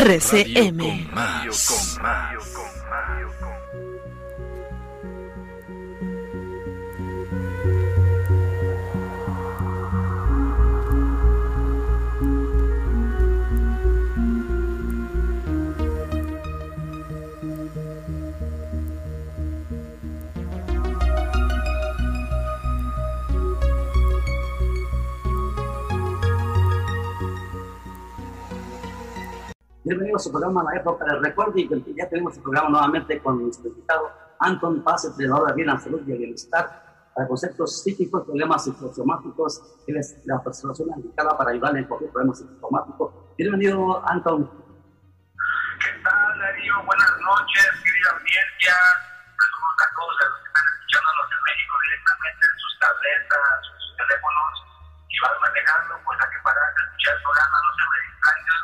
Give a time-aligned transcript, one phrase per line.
[0.00, 0.78] RCM.
[0.78, 1.98] Bienvenidos
[30.14, 33.68] a su programa La Época del Recuerdo y ya tenemos el programa nuevamente con nuestro
[33.68, 34.10] invitado
[34.40, 39.62] Anton Paz, entrenador de vida, salud y bienestar para conceptos psíquicos, problemas psicosomáticos.
[39.86, 43.34] Él es la persona indicada para ayudarle en cualquier problema psicosomático.
[43.38, 44.50] Bienvenido, Anton.
[45.80, 46.74] ¿Qué tal, Darío?
[46.84, 48.74] Buenas noches, querida audiencia.
[49.32, 53.48] Saludos a todos los que están escuchándonos en México directamente en sus tabletas,
[53.80, 54.52] sus teléfonos.
[55.08, 58.62] Si van manejando, pues a que parar de escuchar el programa, no se me distraigan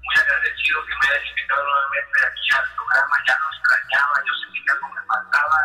[0.00, 4.64] muy agradecido que me hayas invitado nuevamente aquí al programa, ya lo extrañaba, yo sentí
[4.64, 5.58] que algo me faltaba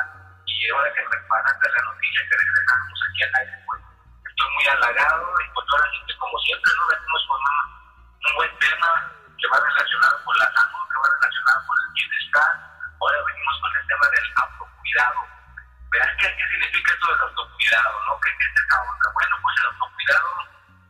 [0.45, 3.81] y ahora que me pasaste la noticia que regresamos aquí al aire, pues
[4.27, 7.59] estoy muy halagado y pues ahora sí que como siempre nos venimos con un,
[8.27, 8.91] un buen tema
[9.39, 12.51] que va relacionado con la salud, que va relacionado con el bienestar,
[12.99, 15.19] ahora venimos con el tema del autocuidado.
[15.91, 18.19] Verás qué, qué significa esto del autocuidado, ¿no?
[18.19, 19.07] ¿Qué, qué es esta onda?
[19.15, 20.29] Bueno, pues el autocuidado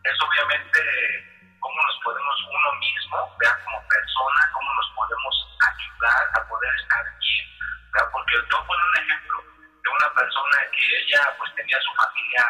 [0.03, 1.34] es obviamente
[1.65, 5.33] cómo nos podemos uno mismo, vea como persona, cómo nos podemos
[5.65, 7.45] ayudar a poder estar bien,
[7.89, 8.09] ¿verdad?
[8.13, 9.37] porque yo pongo un ejemplo
[9.81, 12.45] de una persona que ella pues tenía su familia,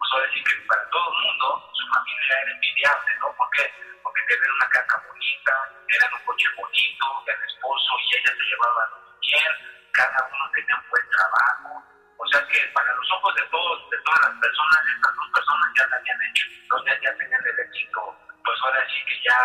[0.00, 3.28] pues ahora sí que para todo el mundo su familia era envidiable, ¿no?
[3.36, 3.68] ¿Por qué?
[4.00, 5.54] Porque tenían una casa bonita,
[5.84, 9.52] eran un coche bonito, el esposo y ella se llevaban bien,
[9.92, 11.84] cada uno tenía un buen trabajo,
[12.16, 15.68] o sea que para los ojos de todos, de todas las personas, estas dos personas
[15.76, 19.40] ya la habían hecho, entonces ya tenían el éxito pues ahora sí que ya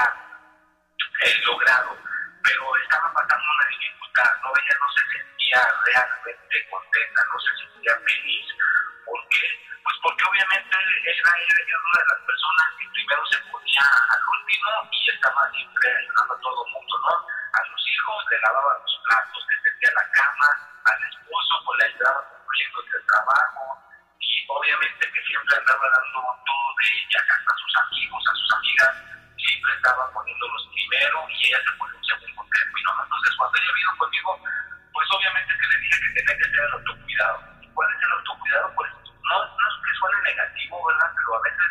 [1.24, 1.98] he logrado,
[2.44, 4.52] pero estaba pasando una dificultad, ¿no?
[4.60, 8.46] Ella no se sentía realmente contenta, no se sentía feliz,
[9.06, 9.48] ¿por qué?
[9.84, 14.68] Pues porque obviamente ella era una de las personas que primero se ponía al último
[14.92, 17.14] y estaba siempre ayudando a todo el mundo, ¿no?
[17.16, 20.50] A sus hijos le lavaba los platos, le tendía la cama,
[20.92, 23.64] al esposo pues le ayudaba con proyectos de trabajo,
[24.50, 28.94] obviamente que siempre andaba dando todo de ella, hasta a sus amigos, a sus amigas,
[29.38, 32.90] siempre estaba poniéndolos primero y ella se ponía un segundo término.
[33.04, 34.30] Entonces, cuando ella vino conmigo,
[34.94, 37.38] pues obviamente que le dije que tenía que ser el autocuidado.
[37.62, 38.68] ¿Y cuál es el autocuidado?
[38.74, 38.90] Pues
[39.30, 41.10] no, no es que suene negativo, ¿verdad?
[41.14, 41.70] Pero a veces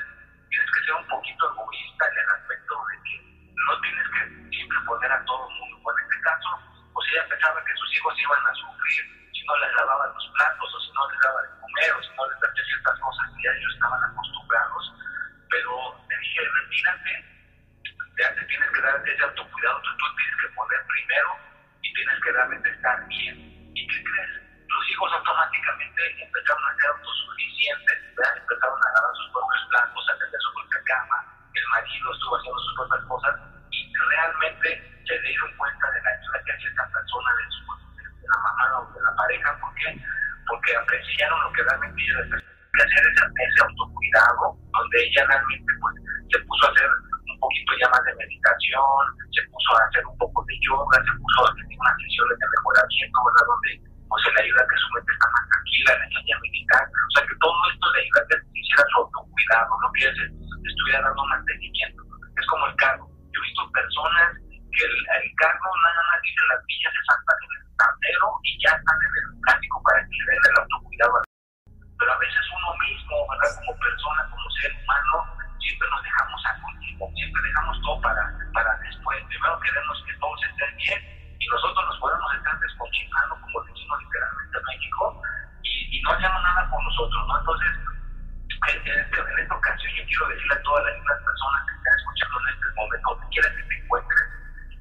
[0.48, 3.14] tienes que ser un poquito egoísta en el aspecto de que
[3.58, 4.22] no tienes que
[4.54, 5.74] siempre poner a todo el mundo.
[5.82, 6.48] Pues en este caso,
[6.94, 9.02] pues ella pensaba que sus hijos iban a sufrir
[9.48, 12.22] no les lavaban los platos o si no les daban de comer o si no
[12.28, 14.84] les hacía ciertas cosas que ya ellos estaban acostumbrados.
[15.48, 15.72] Pero
[16.08, 17.12] le dije, retírate,
[18.20, 21.30] ya te tienes que dar ese autocuidado, tú, tú tienes que poner primero
[21.80, 23.36] y tienes que realmente estar bien.
[23.72, 24.32] ¿Y qué crees?
[24.68, 28.36] Los hijos automáticamente empezaron a ser autosuficientes, ¿verdad?
[28.36, 31.18] empezaron a lavar sus propios platos, a tender su propia cama,
[31.56, 33.34] el marido estuvo haciendo sus propias cosas
[33.72, 34.68] y realmente
[35.08, 37.60] se dieron cuenta de la ayuda que hacía esta persona de, su,
[37.96, 39.12] de la mamá o de la
[40.46, 42.48] Porque apreciaron lo que realmente ella les
[42.82, 45.94] hacer ese, ese autocuidado, donde ella realmente pues,
[46.30, 46.88] se puso a hacer
[47.26, 49.02] un poquito ya más de meditación,
[49.32, 52.46] se puso a hacer un poco de yoga, se puso a tener unas sesiones de
[52.46, 53.46] mejoramiento, ¿verdad?
[53.48, 53.70] Donde
[54.08, 56.84] pues se le ayuda a que su mente está más tranquila, le enseña a meditar,
[56.88, 61.00] o sea que todo esto le ayuda a que hiciera su autocuidado, no que estuviera
[61.04, 66.02] dando mantenimiento, es como el carro, yo he visto personas que el, el carro nada
[66.08, 70.00] más dice las villas exactas en el tablero y ya están en el plástico para
[70.08, 71.28] que le den el autocuidado
[71.98, 73.50] pero a veces uno mismo, ¿verdad?
[73.58, 75.14] Como persona, como ser humano,
[75.58, 78.22] siempre nos dejamos al último, siempre dejamos todo para,
[78.54, 79.18] para después.
[79.26, 81.00] Primero queremos que todos estén bien
[81.38, 85.22] y nosotros nos podemos estar descochinando, como decimos literalmente en México,
[85.62, 87.38] y, y no hacemos nada por nosotros, ¿no?
[87.38, 87.70] Entonces,
[88.68, 91.74] en, en, este, en esta ocasión yo quiero decirle a todas las, las personas que
[91.74, 94.26] están escuchando en este momento, donde quiera que te encuentres,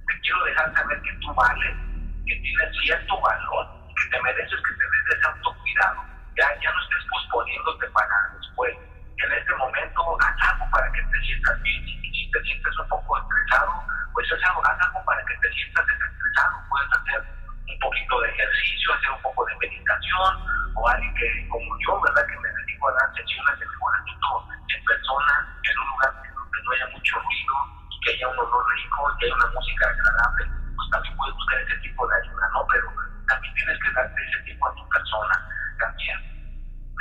[0.05, 4.83] te quiero dejar saber que tú que tienes cierto valor, que te mereces que te
[4.83, 6.03] des ese autocuidado.
[6.35, 8.75] Ya, ya no estés posponiéndote para después.
[9.17, 11.85] En este momento haz algo para que te sientas bien.
[11.85, 13.73] Si te sientes un poco estresado,
[14.13, 16.55] pues haz algo, haz algo para que te sientas desestresado.
[16.69, 17.21] Puedes hacer
[17.67, 20.31] un poquito de ejercicio, hacer un poco de meditación,
[20.75, 22.25] o alguien que, como yo, ¿verdad?
[22.27, 25.33] Que me dedico a dar sesiones de mejoramiento en persona,
[25.63, 27.55] en un lugar donde no haya mucho ruido,
[28.03, 30.45] que haya un olor rico, que haya una música agradable,
[30.77, 32.61] pues también puedes buscar ese tipo de ayuda, ¿no?
[32.69, 32.85] Pero
[33.27, 35.35] también tienes que darte ese tiempo a tu persona
[35.81, 36.17] también.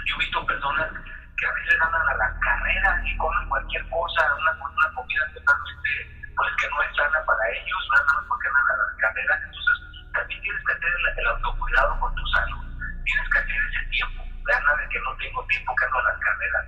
[0.08, 0.88] Yo he visto personas
[1.37, 5.90] que a veces andan a la carrera y comen cualquier cosa, una, una comida totalmente,
[6.34, 9.34] pues que no es sana para ellos, nada más porque andan a la carrera.
[9.44, 9.76] Entonces,
[10.12, 12.64] también tienes que hacer el, el autocuidado con tu salud.
[13.05, 14.25] Tienes que hacer ese tiempo.
[14.49, 16.64] Ya nada de que no tengo tiempo que ando a las carreras.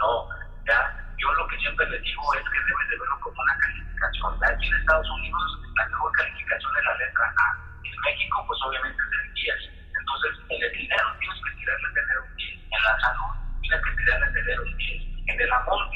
[0.00, 0.28] No,
[0.64, 1.05] ya.
[1.18, 4.30] Yo lo que siempre les digo es que debes de verlo como una calificación.
[4.44, 5.42] Aquí en Estados Unidos
[5.76, 7.48] la mejor calificación es la letra A.
[7.84, 9.54] En México, pues obviamente es el 10.
[9.96, 12.52] Entonces, en el dinero tienes que tirarle tener un 10.
[12.68, 13.32] En la salud
[13.62, 15.02] tienes que tirarle tener un 10.
[15.26, 15.90] En el amor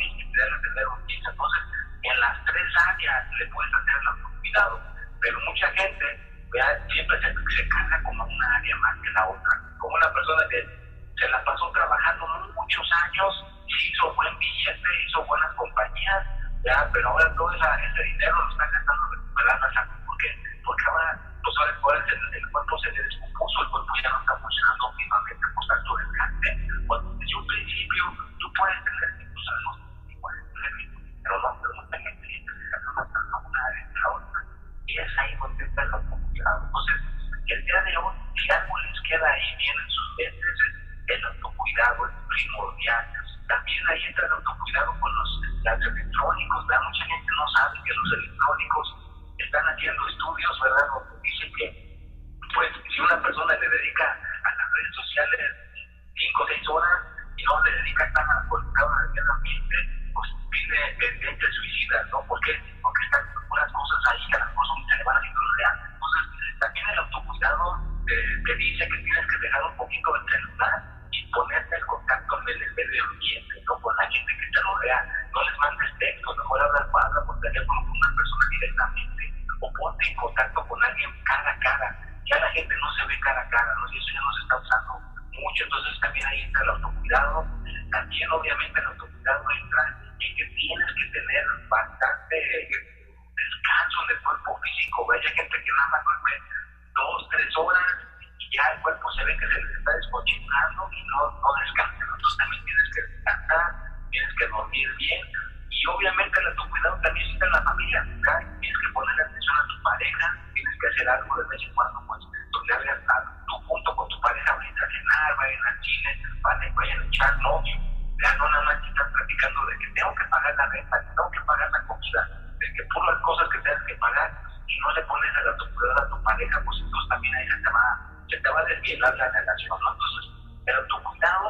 [120.01, 122.23] tengo que pagar la renta, tengo que pagar la comida,
[122.57, 124.33] de que por las cosas que tienes que pagar
[124.67, 127.69] y no le pones el autocuidado a tu pareja, pues entonces también ahí se te
[127.69, 127.85] va,
[128.31, 129.93] se te va a desvielar la relación, ¿no?
[129.93, 130.25] Entonces,
[130.65, 131.47] el autocuidado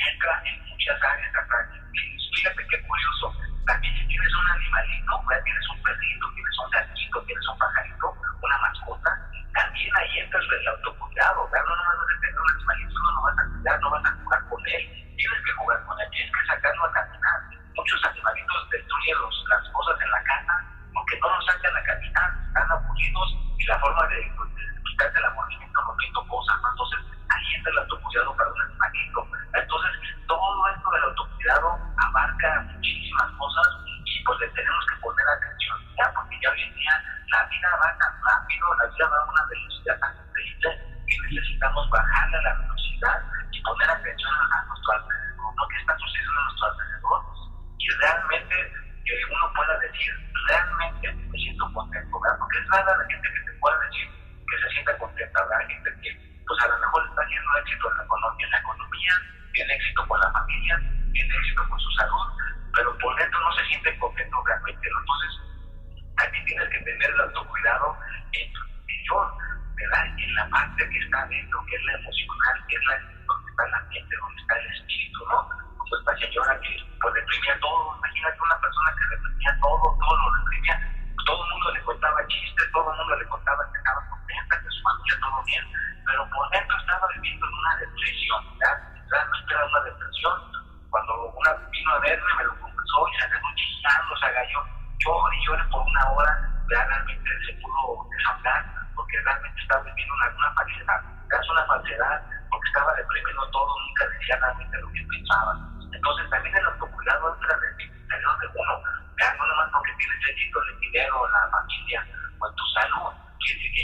[0.00, 1.58] entra en muchas áreas acá.
[2.32, 7.22] Fíjate qué curioso, también si tienes un animalito, ya tienes un perrito, tienes un gatito,
[7.28, 8.06] tienes un pajarito,
[8.40, 9.10] una mascota,
[9.52, 11.68] también ahí entra el autocuidado, ¿verdad?
[11.68, 14.16] No nomás vas a tener un animalito, no lo vas a cuidar, no vas a
[14.24, 14.82] jugar con él,
[15.20, 17.57] tienes que jugar con él, tienes que sacarlo a caminar.
[17.78, 22.28] Muchos animalitos destruyen los, las cosas en la casa porque no los sacan a caminar,
[22.48, 26.70] están aburridos y la forma de, pues, de quitarse el aburrimiento moviendo cosas, ¿no?
[26.74, 26.98] Entonces
[27.30, 29.30] ahí entra el autocuidado para un animalito.
[29.54, 29.90] Entonces
[30.26, 36.12] todo esto del autocuidado abarca muchísimas cosas y pues le tenemos que poner atención, ¿ya?
[36.18, 36.94] Porque ya hoy en día
[37.30, 40.68] la vida va tan rápido, la vida va a una velocidad tan increíble
[41.06, 45.62] que necesitamos bajarle la velocidad y poner atención a nuestro alrededor, ¿no?
[45.70, 47.38] ¿Qué está sucediendo a nuestro alrededor?
[47.78, 48.54] Y realmente
[49.04, 50.12] que uno pueda decir,
[50.48, 52.38] realmente me siento contento, ¿verdad?
[52.38, 54.08] Porque es rara la gente que te pueda decir
[54.48, 55.68] que se sienta contenta, ¿verdad?
[55.68, 56.10] Gente que,
[56.46, 59.12] pues a lo mejor está teniendo éxito en la economía, en la economía
[59.52, 60.80] tiene éxito con la familia,
[61.12, 61.67] tiene éxito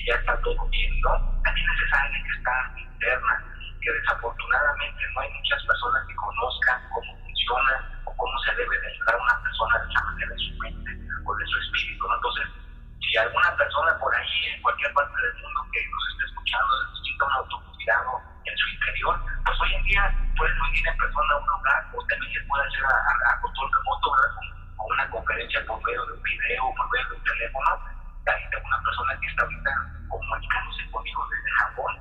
[0.06, 1.16] ya está todo bien, ¿no?
[1.42, 3.44] También es esa alguien que está interna,
[3.80, 8.86] que desafortunadamente no hay muchas personas que conozcan cómo funciona o cómo se debe de
[8.88, 10.90] ayudar a una persona de esa manera de su mente
[11.24, 12.14] o de su espíritu, ¿no?
[12.16, 12.46] Entonces,
[13.00, 17.24] si alguna persona por ahí, en cualquier parte del mundo que nos esté escuchando, necesita
[17.24, 20.02] un autocuidado en su interior, pues hoy en día
[20.36, 23.40] puede venir en persona a un lugar o también se puede hacer a, a, a
[23.40, 24.08] control remoto
[24.76, 27.93] o una conferencia por medio de un video por medio de un teléfono.
[28.24, 29.72] Tengo una persona que está ahorita
[30.08, 31.92] comunicándose conmigo desde Japón.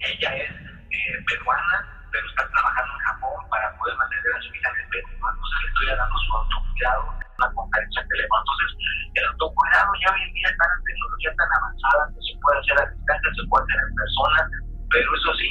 [0.00, 1.78] Ella es eh, peruana,
[2.10, 5.08] pero está trabajando en Japón para poder mantener a su hija en Perú.
[5.14, 8.42] Entonces le estoy dando su autocuidado en una conferencia de teléfono.
[8.42, 8.70] Entonces,
[9.14, 12.76] el autocuidado ya hoy en día está en tecnología tan avanzada que se puede hacer
[12.82, 14.40] a distancia, se puede hacer en persona,
[14.90, 15.50] pero eso sí,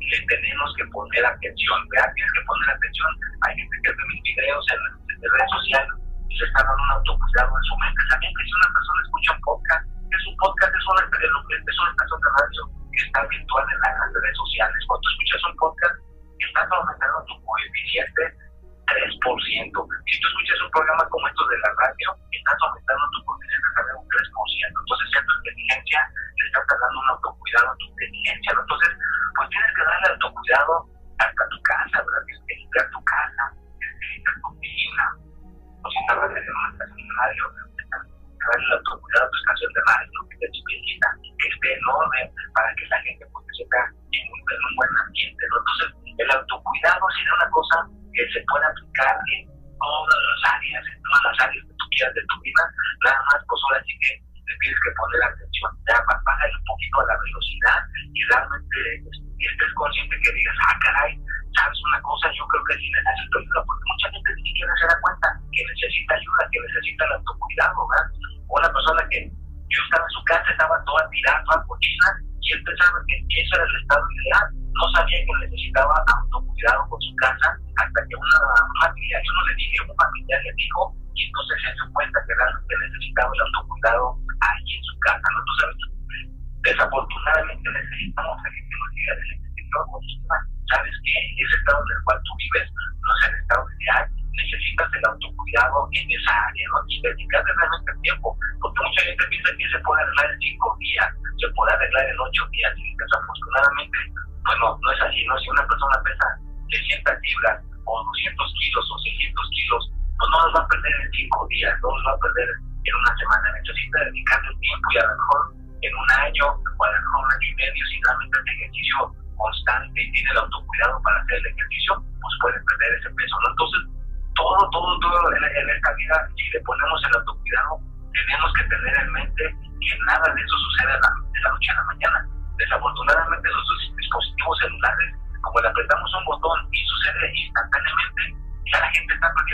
[0.00, 2.08] le tenemos que poner atención, ¿verdad?
[2.16, 3.10] Tienes que poner atención.
[3.44, 4.80] Hay gente que ve mis videos en,
[5.12, 6.01] en redes sociales
[6.32, 8.00] y está dando un autocuidado en su mente.
[8.08, 11.90] También que si una persona escucha un podcast, es un podcast, es una, es una
[11.92, 12.62] estación de radio
[12.92, 14.80] que está virtual en las redes sociales.
[14.88, 15.96] Cuando escuchas un podcast,
[16.40, 18.22] estás aumentando tu coeficiente
[18.88, 19.72] 3%.
[20.08, 23.96] Si tú escuchas un programa como esto de la radio, estás aumentando tu coeficiente también
[23.96, 24.72] un 3%.
[24.72, 28.50] Entonces, ya tu inteligencia le estás dando un autocuidado a tu inteligencia.
[28.56, 28.60] ¿no?
[28.60, 28.90] Entonces,
[29.36, 30.74] pues tienes que darle autocuidado
[31.20, 32.22] hasta tu casa, ¿verdad?
[32.26, 33.44] Tienes que limpiar tu casa,
[33.78, 34.51] tienes que limpiar tu.
[35.82, 36.06] O en
[40.42, 40.56] el
[41.38, 41.82] que esté en
[42.54, 45.42] para que la gente pues, en un, en un buen ambiente.
[45.42, 47.76] Entonces, el autocuidado sería una cosa
[48.14, 49.46] que se puede aplicar en
[49.78, 52.62] todas las áreas, en todas las áreas que tú quieras de tu vida,
[53.04, 54.10] nada más, pues ahora sí que
[54.62, 57.80] tienes que poner atención, ya bájale un poquito a la velocidad
[58.12, 58.78] y realmente
[59.46, 61.18] estés consciente que digas, ah, caray,
[61.54, 64.86] sabes una cosa, yo creo que sí necesito ayuda, porque mucha gente ni siquiera se
[64.86, 68.06] da cuenta que necesita ayuda, que necesita el autocuidado, ¿verdad?
[68.48, 72.08] Una persona que yo estaba en su casa, estaba toda tirada, toda cochina,
[72.40, 77.00] y él pensaba que eso era el estado ideal, no sabía que necesitaba autocuidado con
[77.00, 78.38] su casa, hasta que una
[78.80, 80.80] familia, yo no le dije, un familiar le dijo,
[81.14, 84.04] y entonces se dio cuenta que realmente necesitaba el autocuidado
[84.40, 85.40] ahí en su casa, ¿no?
[85.40, 85.92] Entonces,
[86.62, 88.48] desafortunadamente necesitamos a
[89.16, 92.32] gente que nos diga desde el interior, sabes que ese estado en el cual tú
[92.38, 96.06] vives no es el estado ideal, necesitas el autocuidado en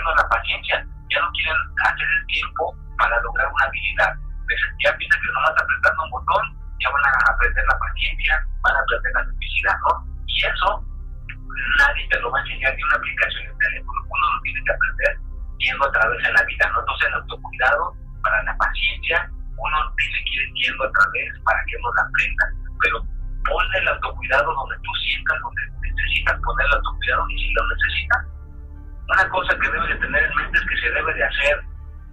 [0.04, 4.14] la paciencia, ya no quieren hacer el tiempo para lograr una habilidad.
[4.82, 6.44] Ya piensan que nomás apretando un botón
[6.80, 9.92] ya van a aprender la paciencia, van a aprender la felicidad, ¿no?
[10.26, 10.84] Y eso
[11.78, 14.72] nadie te lo va a enseñar ni una aplicación en teléfono, uno lo tiene que
[14.72, 15.12] aprender
[15.58, 16.80] yendo a través de la vida, ¿no?
[16.80, 21.76] Entonces el autocuidado para la paciencia, uno tiene que ir yendo a través para que
[21.76, 22.44] uno la aprenda,
[22.80, 22.96] pero
[23.44, 28.26] ponle el autocuidado donde tú sientas, donde necesitas poner el autocuidado y si lo necesitas,
[29.08, 31.56] una cosa que debes de tener en mente es que se debe de hacer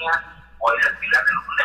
[0.00, 1.59] economía o el alquiler de los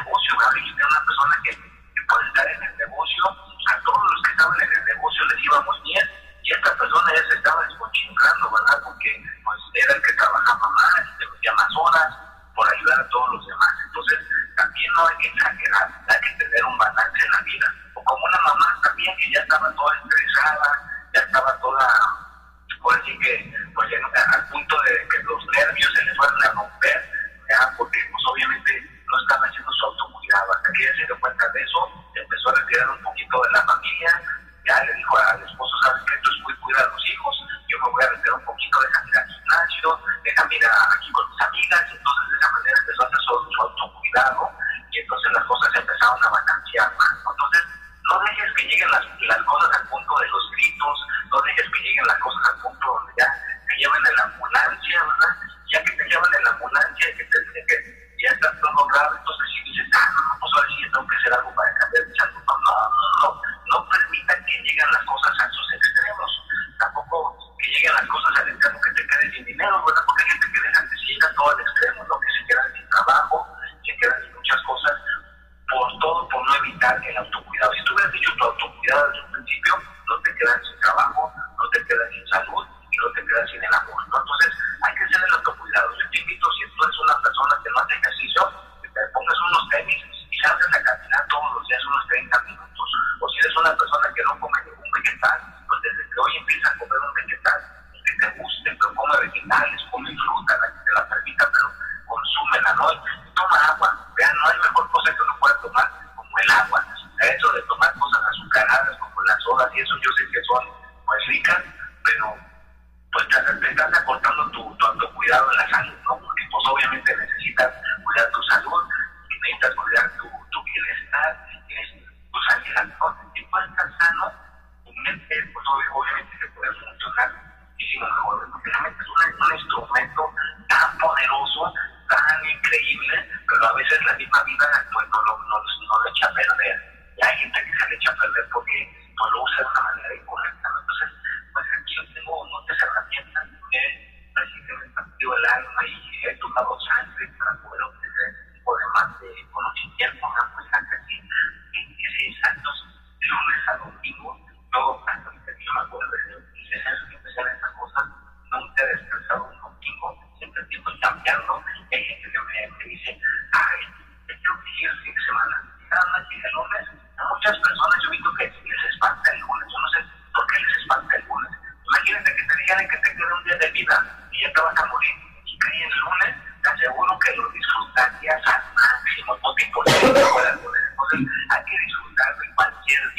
[56.81, 57.75] que te dice que
[58.23, 61.33] ya está todo grave, entonces si dices, ah, no, no, pues ahora tengo que hacer
[61.33, 61.74] algo para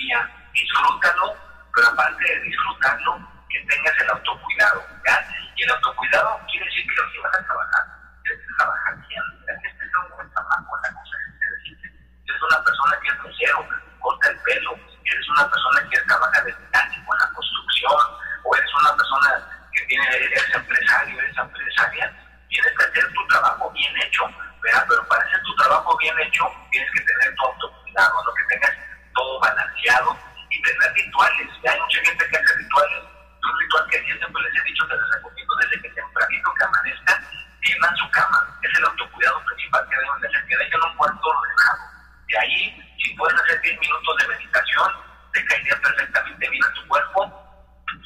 [0.07, 1.35] día, disfrútalo,
[1.75, 3.19] pero aparte de disfrutarlo,
[3.51, 4.87] que tengas el autocuidado.
[5.05, 5.17] ¿ya?
[5.57, 7.85] Y el autocuidado quiere decir que si vas a trabajar,
[8.23, 11.87] tienes que trabajar bien, tienes que un buen trabajo, la cosa es que
[12.27, 13.69] Eres una persona que es grosero,
[14.01, 14.73] corta el pelo,
[15.05, 18.01] eres una persona que trabaja de mecánico en la construcción,
[18.45, 19.31] o eres una persona
[19.73, 22.13] que tiene, eres empresario, eres empresaria,
[22.49, 24.23] tienes que hacer tu trabajo bien hecho,
[24.63, 24.87] ¿verdad?
[24.89, 28.86] pero para hacer tu trabajo bien hecho tienes que tener tu autocuidado, lo que tengas
[29.17, 30.17] todo balanceado
[30.51, 31.49] y tener rituales.
[31.65, 33.03] Ya hay mucha gente que hace rituales.
[33.43, 36.55] Un ritual que yo siempre pues, les he dicho, que les recomiendo desde que tempranito
[36.55, 37.23] que amanezca,
[37.63, 38.59] tiendan su cama.
[38.63, 41.83] Es el autocuidado principal que deben hacer, que dejen un cuarto ordenado.
[42.29, 44.93] De ahí, si pueden hacer 10 minutos de meditación,
[45.33, 47.21] te caería perfectamente bien a tu cuerpo.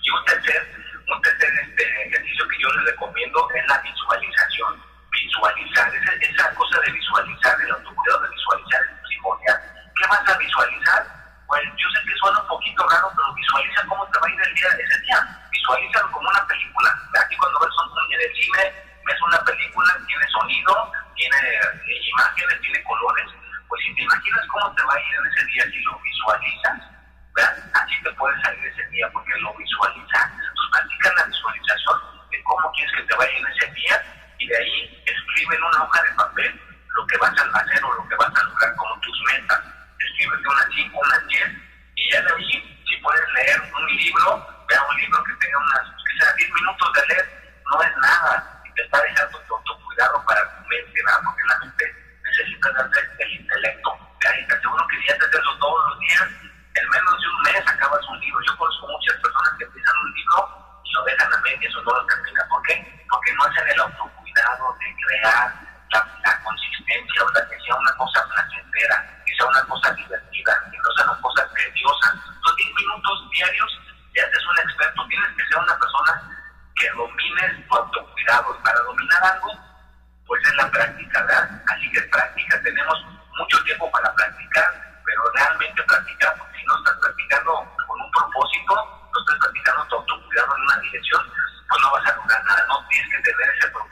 [0.02, 0.62] Y un tercer,
[1.08, 4.82] un tercer este ejercicio que yo les recomiendo es la visualización.
[5.10, 10.38] Visualizar, esa, esa cosa de visualizar, el autocuidado de visualizar es primordial ¿Qué vas a
[10.38, 11.04] visualizar?
[11.46, 14.40] Bueno, yo sé que suena un poquito raro, pero visualiza cómo te va a ir
[14.40, 15.20] el día, ese día.
[15.52, 16.88] Visualízalo como una película.
[17.20, 18.64] Aquí cuando ves un en cine,
[19.04, 23.28] ves una película, tiene sonido, tiene eh, imágenes, tiene colores.
[23.68, 25.98] Pues si te imaginas cómo te va a ir en ese día y si lo
[26.00, 26.59] visualizas,
[78.38, 79.50] para dominar algo,
[80.26, 81.50] pues es la práctica, ¿verdad?
[81.66, 83.04] Así que práctica, tenemos
[83.36, 84.70] mucho tiempo para practicar,
[85.04, 87.52] pero realmente practicar, porque si no estás practicando
[87.88, 88.74] con un propósito,
[89.12, 91.20] no estás practicando todo tu cuidado en una dirección,
[91.68, 93.89] pues no vas a lograr nada, no tienes que tener ese propósito.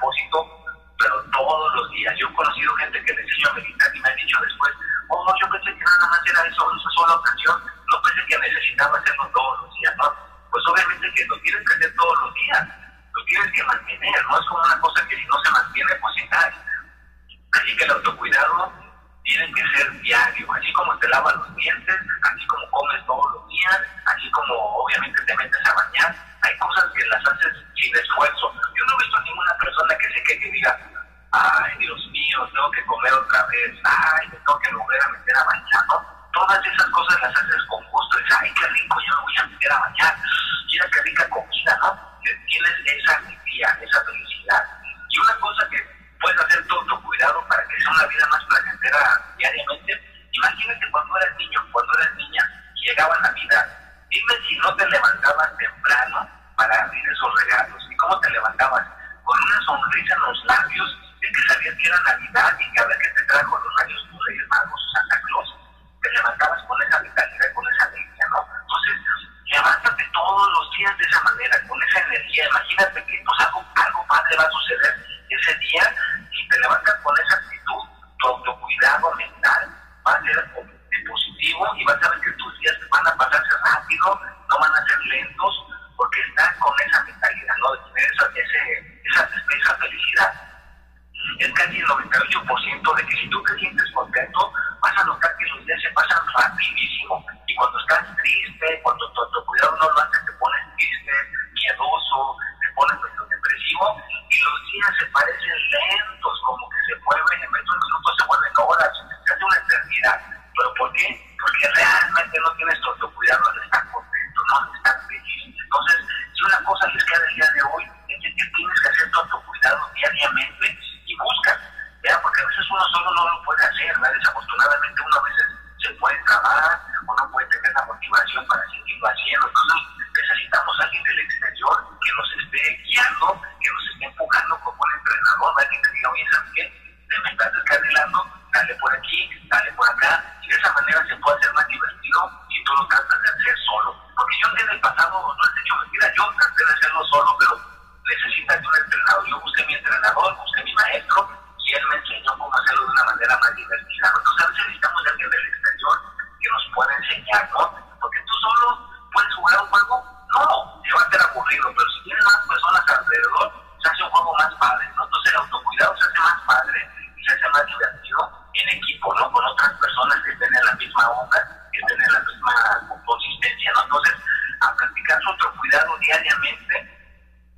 [171.31, 173.83] que tienen la misma consistencia, ¿no?
[173.85, 174.15] Entonces,
[174.61, 176.75] a practicar su autocuidado diariamente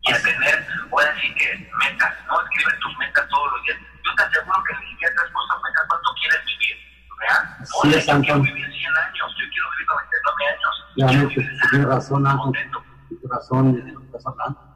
[0.03, 2.41] y a tener, ahora sí que metas, ¿no?
[2.43, 3.79] Escribe tus metas todos los días.
[3.79, 6.77] Yo te aseguro que ni siquiera te has puesto metas cuánto quieres vivir,
[7.21, 7.43] ¿verdad?
[7.83, 10.75] Oye, sí, yo quiero vivir 100 años, yo quiero vivir 99 años.
[10.97, 11.29] Ya, no,
[11.71, 12.53] tienes razón, Anjo.
[12.53, 14.71] Tienes razón, de lo que estás hablando.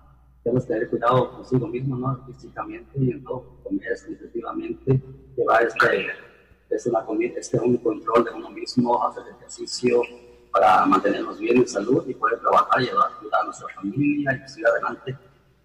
[0.44, 2.26] Debes tener cuidado consigo mismo, ¿no?
[2.26, 5.00] Físicamente y en todo, comer, sensitivamente,
[5.36, 6.33] llevar este
[6.86, 7.04] una,
[7.36, 10.02] este un control de uno mismo, hacer ejercicio,
[10.50, 13.10] para mantenernos bien en salud y poder trabajar y ayudar
[13.42, 15.16] a nuestra familia y seguir adelante.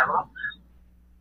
[0.00, 0.30] Del autocuidado.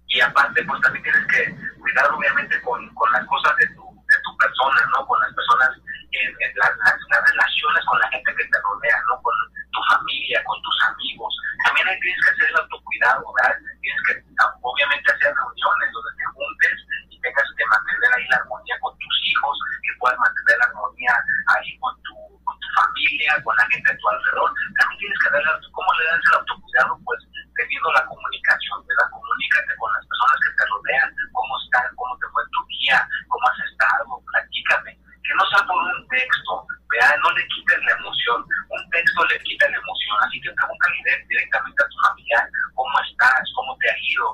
[0.08, 4.18] Y aparte, pues también tienes que cuidar, obviamente, con, con las cosas de tu, de
[4.24, 5.06] tu persona, ¿no?
[5.06, 5.70] Con las personas,
[6.12, 9.22] en, en las, las relaciones con la gente que te rodea, ¿no?
[9.22, 9.36] Con
[9.70, 11.34] tu familia, con tus amigos.
[11.63, 13.54] También ahí tienes que hacer el autocuidado, ¿verdad?
[13.82, 14.13] Tienes que
[14.62, 16.76] obviamente hacer reuniones donde te juntes
[17.10, 21.13] y tengas que mantener ahí la armonía con tus hijos, que puedas mantener la armonía
[21.54, 24.50] ahí con tu, con tu familia, con la gente a tu alrededor.
[24.80, 26.98] También tienes que darle, ¿cómo le das el autocuidado?
[27.06, 27.29] Pues
[27.77, 29.10] la comunicación, ¿verdad?
[29.13, 32.97] Comunícate con las personas que te rodean, cómo están, cómo te fue tu día,
[33.29, 34.91] cómo has estado, platícame.
[35.21, 37.13] Que no sea por un texto, ¿verdad?
[37.21, 38.39] No le quites la emoción.
[38.69, 40.17] Un texto le quita la emoción.
[40.25, 44.25] Así que pregúntale directamente a tu familiar cómo estás, cómo te ha ido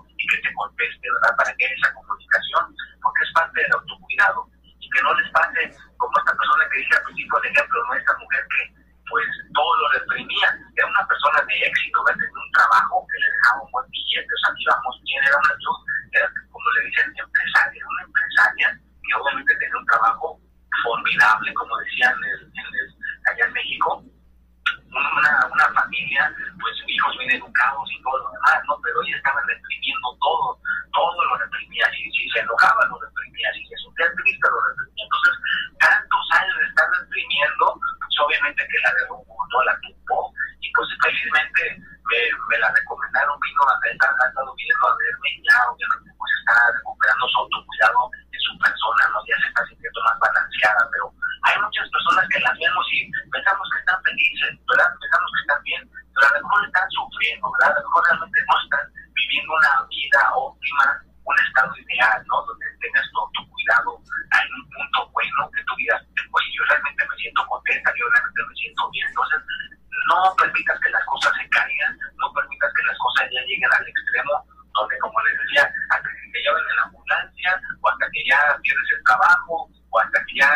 [79.96, 80.52] o hasta que ya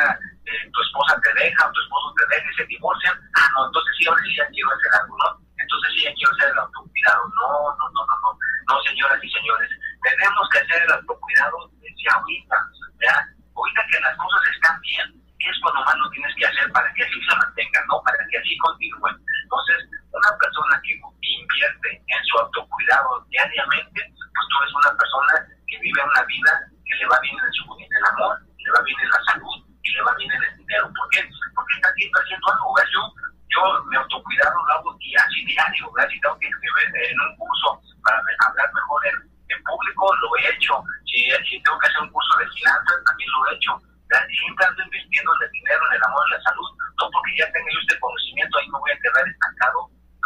[0.46, 3.68] eh, tu esposa te deja o tu esposo te deja y se divorcian, ah, no,
[3.68, 5.30] entonces sí, ahora sí ya quiero hacer algo, ¿no?
[5.56, 7.24] Entonces sí ya quiero hacer el autocuidado.
[7.40, 7.48] No,
[7.80, 9.70] no, no, no, no, no, señoras y señores,
[10.04, 12.58] tenemos que hacer el autocuidado desde ahorita,
[13.00, 13.24] ¿verdad?
[13.56, 15.08] Ahorita que las cosas están bien,
[15.40, 18.04] es cuando más lo tienes que hacer para que así se mantengan, ¿no?
[18.04, 19.16] Para que así continúen.
[19.44, 19.78] Entonces,
[20.12, 25.34] una persona que invierte en su autocuidado diariamente, pues tú eres una persona
[25.68, 26.52] que vive una vida
[26.84, 29.58] que le va bien en, su, en el amor, le va bien en la salud
[29.82, 30.86] y le va bien en el dinero.
[30.94, 31.26] ¿Por qué?
[31.56, 32.92] Porque está siempre haciendo algo, ¿verdad?
[32.94, 33.02] Yo,
[33.50, 36.10] yo mi autocuidado lo hago así diario, ¿verdad?
[36.14, 39.16] Si tengo que escribir en un curso para hablar mejor en,
[39.50, 40.74] en público, lo he hecho.
[41.10, 41.18] Si,
[41.50, 43.72] si tengo que hacer un curso de finanzas, también lo he hecho.
[44.06, 44.26] ¿verdad?
[44.30, 46.70] Siempre ando invirtiendo en el dinero, en el amor, en la salud.
[47.02, 49.80] No porque ya tenga yo este conocimiento, ahí me voy a quedar estancado.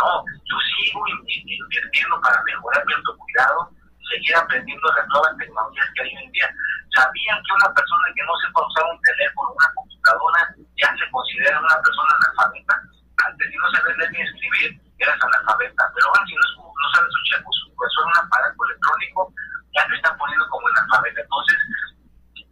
[0.03, 3.71] No, yo sigo invirtiendo para mejorar mi autocuidado,
[4.09, 6.49] seguir aprendiendo las nuevas tecnologías que hay hoy en día.
[6.93, 10.41] ¿Sabían que una persona que no sepa usar un teléfono, una computadora,
[10.77, 12.75] ya se considera una persona analfabeta?
[13.25, 15.83] Antes, si no sabes leer ni escribir, eras analfabeta.
[15.95, 19.19] Pero ahora, si no, no sabes usar pues, un aparato electrónico,
[19.73, 21.21] ya te están poniendo como analfabeta.
[21.21, 21.57] Entonces,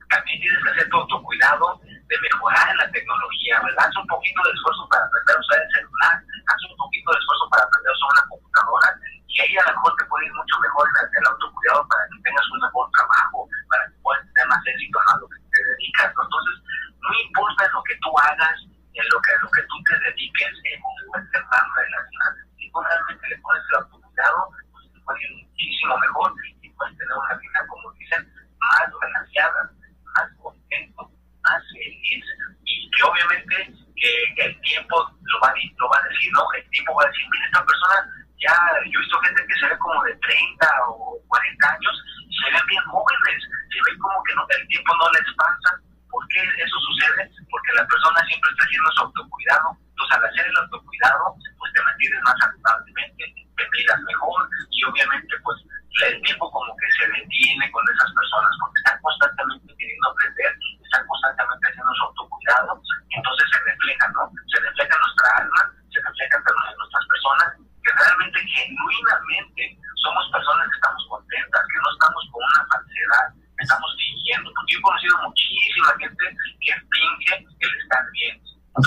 [0.09, 3.61] también tienes que hacer tu autocuidado de mejorar en la tecnología.
[3.77, 6.15] Haz un poquito de esfuerzo para aprender a usar el celular,
[6.47, 9.00] haz un poquito de esfuerzo para aprender a usar una computadora
[9.31, 12.21] y ahí a lo mejor te puede ir mucho mejor en el, autocuidado para que
[12.21, 16.09] tengas un mejor trabajo, para que puedas tener más éxito en lo que te dedicas,
[16.15, 16.21] ¿no?
[16.23, 16.55] Entonces,
[16.99, 20.53] no importa lo que tú hagas, en lo que, en lo que tú te dediques,
[20.67, 22.35] en cómo puedes más relacionado.
[22.59, 24.39] Si tú realmente le pones el autocuidado,
[24.71, 26.29] pues te puede ir muchísimo mejor
[26.61, 28.21] y puedes tener una vida, como dicen,
[28.59, 29.71] más balanceada
[30.15, 31.09] más contento,
[31.43, 32.25] más feliz
[32.65, 33.55] y que obviamente
[33.95, 36.43] que, que el tiempo lo va, lo va a decir, ¿no?
[36.57, 37.95] El tiempo va a decir, mira, esta persona
[38.41, 38.55] ya,
[38.89, 41.95] yo he visto gente que se ve como de 30 o 40 años
[42.27, 43.39] y se ven bien jóvenes,
[43.69, 45.69] se ve como que no, el tiempo no les pasa.
[46.09, 47.29] ¿Por qué eso sucede?
[47.49, 49.77] Porque la persona siempre está haciendo su autocuidado.
[49.79, 53.23] Entonces, al hacer el autocuidado, pues te mantienes más saludablemente,
[53.55, 55.57] te miras mejor y obviamente, pues
[56.01, 61.05] el tiempo como que se detiene con esas personas porque están constantemente queriendo aprender, están
[61.05, 64.31] constantemente haciendo su autocuidado, y entonces se refleja, ¿no?
[64.49, 65.61] Se refleja en nuestra alma,
[65.93, 67.47] se refleja en nuestras personas,
[67.83, 69.63] que realmente, genuinamente,
[70.01, 73.27] somos personas que estamos contentas, que no estamos con una falsedad,
[73.61, 76.25] estamos fingiendo, porque yo he conocido muchísima gente
[76.61, 78.35] que finge que le están bien.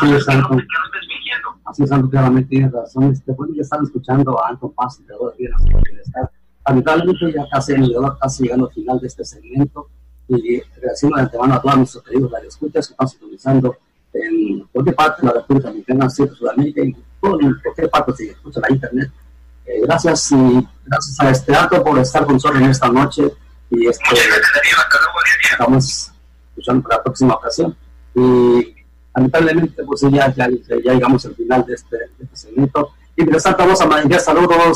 [0.05, 1.59] Así es, fingiendo.
[1.65, 3.05] Así es, Anton, claramente tienes razón.
[3.05, 6.31] Este, bueno, ya están escuchando a Anton Paz, creador de Bienestar Bienestar.
[6.67, 7.75] Lamentablemente ya casi,
[8.21, 9.89] casi llegando al final de este segmento
[10.29, 13.77] y agradeciendo de antemano a todos nuestros queridos radioescuchas que están sintonizando
[14.13, 18.61] en cualquier parte de la República Dominicana, Centro, Sudamérica y en cualquier parte se escucha
[18.61, 19.11] la internet.
[19.67, 23.33] Eh, gracias y gracias a este acto por estar con nosotros en esta noche
[23.71, 24.05] y este,
[25.51, 26.13] estamos
[26.51, 27.77] escuchando para la próxima ocasión.
[28.15, 28.21] Y
[29.41, 32.91] lamentablemente, pues ya, ya, ya llegamos al final de este, de este segmento.
[33.17, 34.67] Y mientras tanto, vamos a mandar saludos a